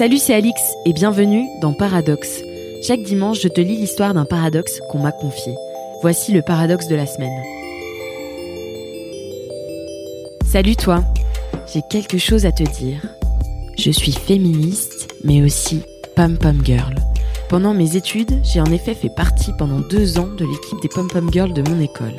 [0.00, 2.40] Salut, c'est Alix et bienvenue dans Paradoxe.
[2.82, 5.52] Chaque dimanche, je te lis l'histoire d'un paradoxe qu'on m'a confié.
[6.00, 7.38] Voici le paradoxe de la semaine.
[10.46, 11.04] Salut toi,
[11.70, 13.02] j'ai quelque chose à te dire.
[13.76, 15.82] Je suis féministe, mais aussi
[16.16, 16.94] pom-pom girl.
[17.50, 21.30] Pendant mes études, j'ai en effet fait partie pendant deux ans de l'équipe des pom-pom
[21.30, 22.16] girls de mon école.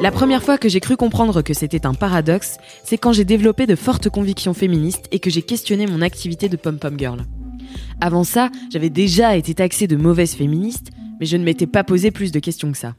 [0.00, 3.66] La première fois que j'ai cru comprendre que c'était un paradoxe, c'est quand j'ai développé
[3.66, 7.24] de fortes convictions féministes et que j'ai questionné mon activité de pom-pom girl.
[8.00, 12.12] Avant ça, j'avais déjà été taxée de mauvaise féministe, mais je ne m'étais pas posé
[12.12, 12.94] plus de questions que ça.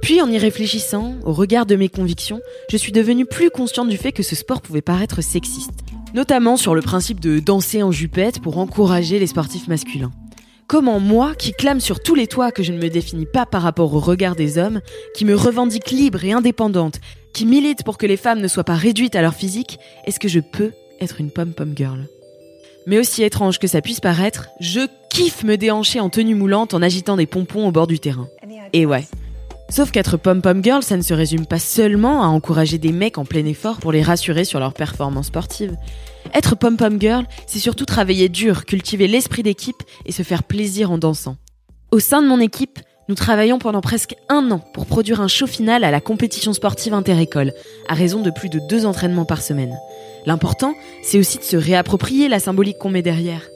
[0.00, 2.40] Puis en y réfléchissant, au regard de mes convictions,
[2.70, 5.84] je suis devenue plus consciente du fait que ce sport pouvait paraître sexiste,
[6.14, 10.10] notamment sur le principe de danser en jupette pour encourager les sportifs masculins.
[10.66, 13.62] Comment moi, qui clame sur tous les toits que je ne me définis pas par
[13.62, 14.80] rapport au regard des hommes,
[15.14, 17.00] qui me revendique libre et indépendante,
[17.34, 20.28] qui milite pour que les femmes ne soient pas réduites à leur physique, est-ce que
[20.28, 22.08] je peux être une pom-pom girl?
[22.86, 26.82] Mais aussi étrange que ça puisse paraître, je kiffe me déhancher en tenue moulante en
[26.82, 28.28] agitant des pompons au bord du terrain.
[28.72, 29.04] Et ouais.
[29.72, 33.24] Sauf qu'être pom-pom girl, ça ne se résume pas seulement à encourager des mecs en
[33.24, 35.74] plein effort pour les rassurer sur leur performance sportive.
[36.34, 40.98] Être pom-pom girl, c'est surtout travailler dur, cultiver l'esprit d'équipe et se faire plaisir en
[40.98, 41.38] dansant.
[41.90, 45.46] Au sein de mon équipe, nous travaillons pendant presque un an pour produire un show
[45.46, 47.54] final à la compétition sportive interécole,
[47.88, 49.78] à raison de plus de deux entraînements par semaine.
[50.26, 53.48] L'important, c'est aussi de se réapproprier la symbolique qu'on met derrière.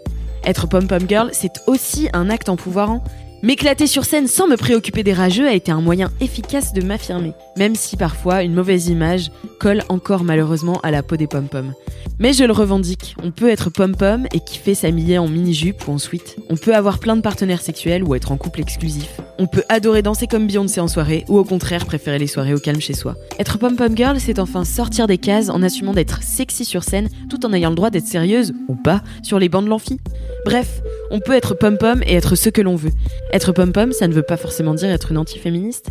[0.47, 3.05] Être pom-pom girl, c'est aussi un acte empouvoirant.
[3.47, 7.33] M'éclater sur scène sans me préoccuper des rageux a été un moyen efficace de m'affirmer,
[7.57, 9.31] même si parfois une mauvaise image
[9.61, 11.73] colle encore malheureusement à la peau des pom-pom.
[12.19, 15.99] Mais je le revendique, on peut être pom-pom et kiffer s'habiller en mini-jupe ou en
[15.99, 16.39] sweat.
[16.51, 19.21] On peut avoir plein de partenaires sexuels ou être en couple exclusif.
[19.39, 22.59] On peut adorer danser comme Beyoncé en soirée ou au contraire préférer les soirées au
[22.59, 23.15] calme chez soi.
[23.39, 27.47] Être pom-pom girl, c'est enfin sortir des cases en assumant d'être sexy sur scène tout
[27.47, 30.01] en ayant le droit d'être sérieuse, ou pas, sur les bancs de l'amphi.
[30.45, 30.81] Bref,
[31.11, 32.93] on peut être pom-pom et être ce que l'on veut.
[33.33, 35.89] Être pom-pom, ça ne veut pas forcément dire être une anti-féministe.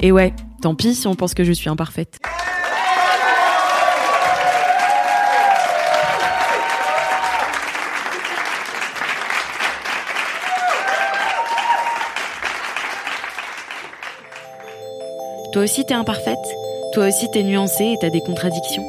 [0.00, 0.32] Et ouais,
[0.62, 2.18] tant pis si on pense que je suis imparfaite.
[15.52, 16.36] Toi aussi t'es imparfaite?
[16.94, 18.84] Toi aussi t'es nuancée et t'as des contradictions?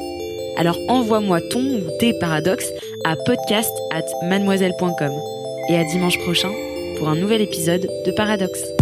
[0.56, 2.68] Alors envoie-moi ton ou tes paradoxes
[3.04, 5.12] à podcast at mademoiselle.com.
[5.68, 6.52] Et à dimanche prochain
[6.96, 8.75] pour un nouvel épisode de Paradoxe.